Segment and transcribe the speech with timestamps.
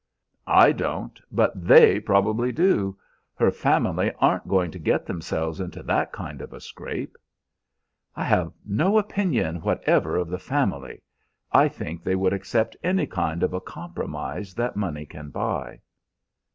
[0.47, 2.97] "I don't, but they probably do.
[3.35, 7.15] Her family aren't going to get themselves into that kind of a scrape."
[8.15, 11.03] "I have no opinion whatever of the family.
[11.51, 15.81] I think they would accept any kind of a compromise that money can buy."